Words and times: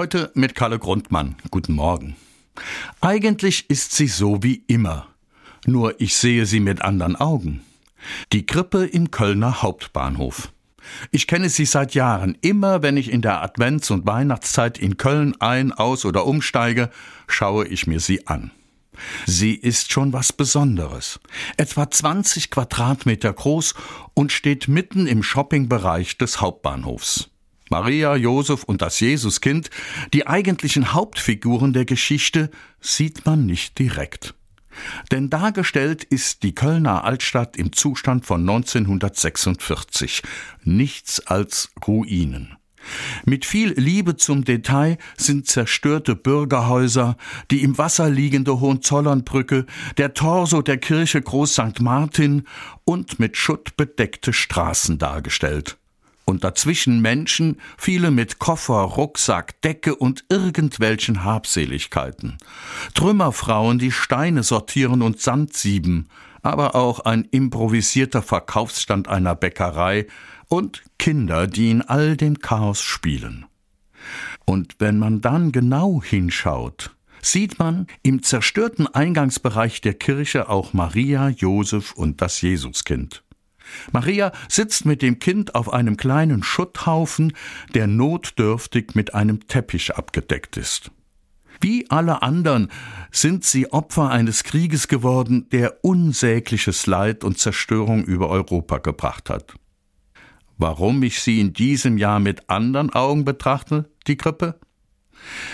Heute 0.00 0.30
mit 0.32 0.54
Kalle 0.54 0.78
Grundmann. 0.78 1.36
Guten 1.50 1.74
Morgen. 1.74 2.16
Eigentlich 3.02 3.68
ist 3.68 3.92
sie 3.92 4.06
so 4.06 4.42
wie 4.42 4.64
immer. 4.66 5.08
Nur 5.66 6.00
ich 6.00 6.16
sehe 6.16 6.46
sie 6.46 6.58
mit 6.58 6.80
anderen 6.80 7.16
Augen. 7.16 7.60
Die 8.32 8.46
Krippe 8.46 8.86
im 8.86 9.10
Kölner 9.10 9.60
Hauptbahnhof. 9.60 10.52
Ich 11.10 11.26
kenne 11.26 11.50
sie 11.50 11.66
seit 11.66 11.92
Jahren. 11.92 12.34
Immer 12.40 12.80
wenn 12.80 12.96
ich 12.96 13.12
in 13.12 13.20
der 13.20 13.42
Advents- 13.42 13.90
und 13.90 14.06
Weihnachtszeit 14.06 14.78
in 14.78 14.96
Köln 14.96 15.38
ein, 15.38 15.70
aus 15.70 16.06
oder 16.06 16.24
umsteige, 16.24 16.88
schaue 17.26 17.68
ich 17.68 17.86
mir 17.86 18.00
sie 18.00 18.26
an. 18.26 18.52
Sie 19.26 19.54
ist 19.54 19.92
schon 19.92 20.14
was 20.14 20.32
Besonderes. 20.32 21.20
Etwa 21.58 21.90
20 21.90 22.50
Quadratmeter 22.50 23.34
groß 23.34 23.74
und 24.14 24.32
steht 24.32 24.66
mitten 24.66 25.06
im 25.06 25.22
Shoppingbereich 25.22 26.16
des 26.16 26.40
Hauptbahnhofs. 26.40 27.28
Maria, 27.70 28.16
Josef 28.16 28.64
und 28.64 28.82
das 28.82 29.00
Jesuskind, 29.00 29.70
die 30.12 30.26
eigentlichen 30.26 30.92
Hauptfiguren 30.92 31.72
der 31.72 31.84
Geschichte, 31.84 32.50
sieht 32.80 33.24
man 33.24 33.46
nicht 33.46 33.78
direkt. 33.78 34.34
Denn 35.10 35.30
dargestellt 35.30 36.04
ist 36.04 36.42
die 36.42 36.54
Kölner 36.54 37.04
Altstadt 37.04 37.56
im 37.56 37.72
Zustand 37.72 38.26
von 38.26 38.40
1946, 38.40 40.22
nichts 40.64 41.26
als 41.26 41.70
Ruinen. 41.86 42.56
Mit 43.24 43.44
viel 43.44 43.74
Liebe 43.78 44.16
zum 44.16 44.44
Detail 44.44 44.96
sind 45.16 45.46
zerstörte 45.46 46.16
Bürgerhäuser, 46.16 47.16
die 47.50 47.62
im 47.62 47.76
Wasser 47.78 48.08
liegende 48.08 48.58
Hohenzollernbrücke, 48.60 49.66
der 49.98 50.14
Torso 50.14 50.62
der 50.62 50.78
Kirche 50.78 51.20
Groß 51.20 51.52
St. 51.52 51.80
Martin 51.80 52.44
und 52.84 53.18
mit 53.18 53.36
Schutt 53.36 53.76
bedeckte 53.76 54.32
Straßen 54.32 54.98
dargestellt. 54.98 55.79
Und 56.30 56.44
dazwischen 56.44 57.02
Menschen, 57.02 57.60
viele 57.76 58.12
mit 58.12 58.38
Koffer, 58.38 58.82
Rucksack, 58.82 59.60
Decke 59.62 59.96
und 59.96 60.24
irgendwelchen 60.28 61.24
Habseligkeiten. 61.24 62.38
Trümmerfrauen, 62.94 63.80
die 63.80 63.90
Steine 63.90 64.44
sortieren 64.44 65.02
und 65.02 65.20
Sand 65.20 65.54
sieben, 65.54 66.08
aber 66.40 66.76
auch 66.76 67.00
ein 67.00 67.24
improvisierter 67.24 68.22
Verkaufsstand 68.22 69.08
einer 69.08 69.34
Bäckerei, 69.34 70.06
und 70.46 70.84
Kinder, 71.00 71.48
die 71.48 71.72
in 71.72 71.82
all 71.82 72.16
dem 72.16 72.38
Chaos 72.38 72.80
spielen. 72.80 73.46
Und 74.44 74.76
wenn 74.78 75.00
man 75.00 75.20
dann 75.20 75.50
genau 75.50 76.00
hinschaut, 76.00 76.94
sieht 77.20 77.58
man 77.58 77.88
im 78.04 78.22
zerstörten 78.22 78.86
Eingangsbereich 78.86 79.80
der 79.80 79.94
Kirche 79.94 80.48
auch 80.48 80.74
Maria, 80.74 81.28
Josef 81.28 81.92
und 81.92 82.22
das 82.22 82.40
Jesuskind. 82.40 83.24
Maria 83.92 84.32
sitzt 84.48 84.84
mit 84.84 85.02
dem 85.02 85.18
Kind 85.18 85.54
auf 85.54 85.72
einem 85.72 85.96
kleinen 85.96 86.42
Schutthaufen, 86.42 87.32
der 87.74 87.86
notdürftig 87.86 88.94
mit 88.94 89.14
einem 89.14 89.46
Teppich 89.46 89.96
abgedeckt 89.96 90.56
ist. 90.56 90.90
Wie 91.60 91.90
alle 91.90 92.22
anderen 92.22 92.68
sind 93.10 93.44
sie 93.44 93.70
Opfer 93.70 94.10
eines 94.10 94.44
Krieges 94.44 94.88
geworden, 94.88 95.48
der 95.50 95.84
unsägliches 95.84 96.86
Leid 96.86 97.22
und 97.22 97.38
Zerstörung 97.38 98.04
über 98.04 98.30
Europa 98.30 98.78
gebracht 98.78 99.28
hat. 99.28 99.54
Warum 100.56 101.02
ich 101.02 101.20
sie 101.20 101.40
in 101.40 101.52
diesem 101.52 101.98
Jahr 101.98 102.20
mit 102.20 102.48
anderen 102.48 102.90
Augen 102.90 103.24
betrachte, 103.24 103.90
die 104.06 104.16
Krippe? 104.16 104.58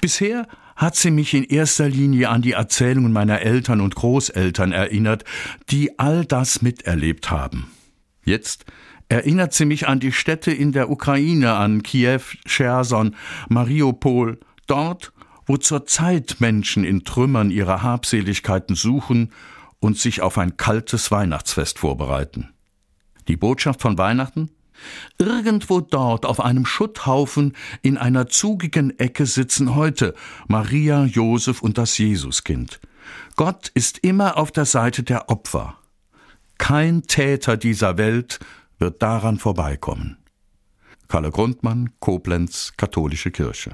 Bisher 0.00 0.46
hat 0.76 0.96
sie 0.96 1.10
mich 1.10 1.34
in 1.34 1.44
erster 1.44 1.88
Linie 1.88 2.28
an 2.28 2.42
die 2.42 2.52
Erzählungen 2.52 3.12
meiner 3.12 3.40
Eltern 3.40 3.80
und 3.80 3.94
Großeltern 3.94 4.72
erinnert, 4.72 5.24
die 5.70 5.98
all 5.98 6.24
das 6.24 6.62
miterlebt 6.62 7.30
haben. 7.30 7.70
Jetzt 8.24 8.64
erinnert 9.08 9.52
sie 9.52 9.64
mich 9.64 9.86
an 9.86 10.00
die 10.00 10.12
Städte 10.12 10.50
in 10.50 10.72
der 10.72 10.90
Ukraine, 10.90 11.54
an 11.54 11.82
Kiew, 11.82 12.22
Cherson, 12.46 13.14
Mariupol, 13.48 14.40
dort, 14.66 15.12
wo 15.46 15.56
zurzeit 15.56 16.36
Menschen 16.38 16.84
in 16.84 17.04
Trümmern 17.04 17.50
ihre 17.50 17.82
Habseligkeiten 17.82 18.74
suchen 18.74 19.30
und 19.78 19.98
sich 19.98 20.22
auf 20.22 20.38
ein 20.38 20.56
kaltes 20.56 21.10
Weihnachtsfest 21.10 21.78
vorbereiten. 21.78 22.50
Die 23.28 23.36
Botschaft 23.36 23.82
von 23.82 23.98
Weihnachten? 23.98 24.50
Irgendwo 25.18 25.80
dort 25.80 26.26
auf 26.26 26.40
einem 26.40 26.66
Schutthaufen 26.66 27.54
in 27.82 27.96
einer 27.96 28.28
zugigen 28.28 28.98
Ecke 28.98 29.26
sitzen 29.26 29.74
heute 29.74 30.14
Maria, 30.48 31.04
Josef 31.04 31.62
und 31.62 31.78
das 31.78 31.96
Jesuskind. 31.98 32.80
Gott 33.36 33.70
ist 33.74 33.98
immer 33.98 34.36
auf 34.36 34.50
der 34.50 34.64
Seite 34.64 35.02
der 35.02 35.28
Opfer. 35.28 35.76
Kein 36.58 37.02
Täter 37.02 37.56
dieser 37.56 37.98
Welt 37.98 38.38
wird 38.78 39.02
daran 39.02 39.38
vorbeikommen. 39.38 40.18
Kalle 41.08 41.30
Grundmann, 41.30 41.90
Koblenz, 42.00 42.72
Katholische 42.76 43.30
Kirche. 43.30 43.72